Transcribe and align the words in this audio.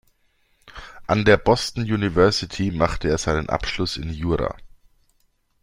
An 1.05 1.25
der 1.25 1.37
Boston 1.37 1.83
University 1.83 2.71
machte 2.71 3.07
er 3.07 3.19
seinen 3.19 3.49
Abschluss 3.49 3.97
in 3.97 4.09
Jura. 4.11 4.55